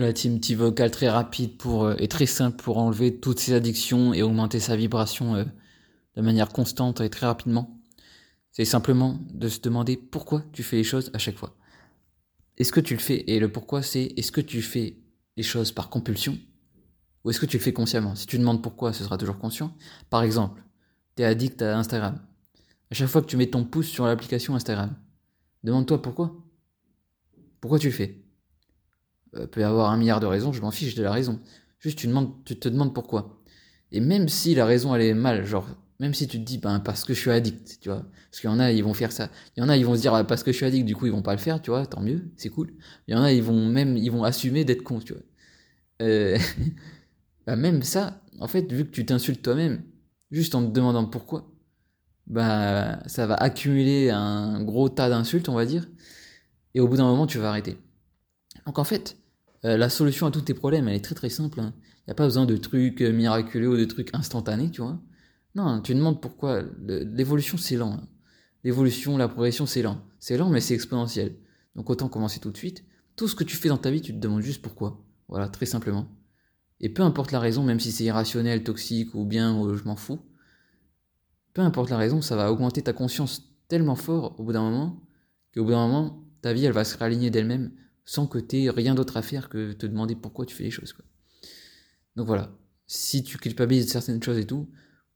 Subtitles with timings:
[0.00, 3.52] la team petit vocal très rapide pour, euh, et très simple pour enlever toutes ses
[3.52, 5.44] addictions et augmenter sa vibration euh,
[6.16, 7.80] de manière constante et très rapidement.
[8.52, 11.56] C'est simplement de se demander pourquoi tu fais les choses à chaque fois.
[12.56, 14.96] Est-ce que tu le fais Et le pourquoi, c'est est-ce que tu fais
[15.36, 16.38] les choses par compulsion
[17.26, 18.14] ou est-ce que tu le fais consciemment?
[18.14, 19.74] Si tu demandes pourquoi, ce sera toujours conscient.
[20.10, 20.62] Par exemple,
[21.16, 22.20] tu es addict à Instagram.
[22.90, 24.94] À chaque fois que tu mets ton pouce sur l'application Instagram,
[25.64, 26.36] demande-toi pourquoi.
[27.60, 28.22] Pourquoi tu le fais?
[28.22, 28.25] Il
[29.36, 31.40] euh, peut avoir un milliard de raisons, je m'en fiche de la raison.
[31.78, 33.42] Juste, tu, te demandes pourquoi.
[33.92, 35.68] Et même si la raison, elle est mal, genre,
[36.00, 38.04] même si tu te dis, ben, parce que je suis addict, tu vois.
[38.30, 39.30] Parce qu'il y en a, ils vont faire ça.
[39.56, 40.96] Il y en a, ils vont se dire, ah, parce que je suis addict, du
[40.96, 42.72] coup, ils vont pas le faire, tu vois, tant mieux, c'est cool.
[43.08, 45.22] Il y en a, ils vont même, ils vont assumer d'être cons, tu vois.
[46.02, 46.38] Euh,
[47.46, 49.82] bah, même ça, en fait, vu que tu t'insultes toi-même,
[50.30, 51.50] juste en te demandant pourquoi,
[52.26, 55.86] bah, ça va accumuler un gros tas d'insultes, on va dire.
[56.74, 57.78] Et au bout d'un moment, tu vas arrêter.
[58.66, 59.16] Donc en fait,
[59.66, 61.58] euh, la solution à tous tes problèmes, elle est très très simple.
[61.58, 61.74] Il hein.
[62.06, 65.00] n'y a pas besoin de trucs miraculeux ou de trucs instantanés, tu vois.
[65.54, 66.62] Non, tu demandes pourquoi.
[66.86, 67.94] L'évolution, c'est lent.
[67.94, 68.08] Hein.
[68.64, 70.02] L'évolution, la progression, c'est lent.
[70.18, 71.36] C'est lent, mais c'est exponentiel.
[71.74, 72.84] Donc autant commencer tout de suite.
[73.16, 75.04] Tout ce que tu fais dans ta vie, tu te demandes juste pourquoi.
[75.28, 76.08] Voilà, très simplement.
[76.80, 80.20] Et peu importe la raison, même si c'est irrationnel, toxique ou bien je m'en fous,
[81.54, 85.02] peu importe la raison, ça va augmenter ta conscience tellement fort au bout d'un moment
[85.54, 87.72] qu'au bout d'un moment, ta vie, elle va se réaligner d'elle-même
[88.06, 90.94] sans que tu rien d'autre à faire que te demander pourquoi tu fais les choses.
[92.16, 94.70] Donc voilà, si tu culpabilises certaines choses et tout,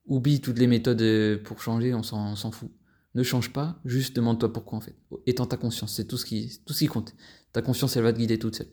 [0.07, 2.71] Oublie toutes les méthodes euh, pour changer, on s'en fout.
[3.15, 4.97] Ne change pas, juste demande-toi pourquoi en fait.
[5.27, 7.15] Étends ta conscience, c'est tout ce qui, tout ce qui compte.
[7.53, 8.71] Ta conscience, elle va te guider toute seule.